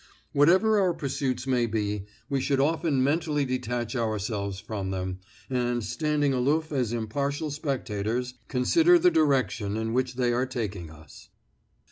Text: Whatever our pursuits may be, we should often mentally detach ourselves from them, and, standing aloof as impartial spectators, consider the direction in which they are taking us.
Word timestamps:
Whatever 0.33 0.79
our 0.79 0.95
pursuits 0.95 1.45
may 1.45 1.67
be, 1.67 2.07
we 2.27 2.41
should 2.41 2.59
often 2.59 3.03
mentally 3.03 3.45
detach 3.45 3.95
ourselves 3.95 4.59
from 4.59 4.89
them, 4.89 5.19
and, 5.47 5.83
standing 5.83 6.33
aloof 6.33 6.71
as 6.71 6.91
impartial 6.91 7.51
spectators, 7.51 8.33
consider 8.47 8.97
the 8.97 9.11
direction 9.11 9.77
in 9.77 9.93
which 9.93 10.15
they 10.15 10.33
are 10.33 10.47
taking 10.47 10.89
us. 10.89 11.29